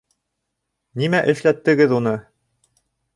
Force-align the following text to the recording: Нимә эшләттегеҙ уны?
Нимә 1.01 1.19
эшләттегеҙ 1.33 1.93
уны? 1.99 2.15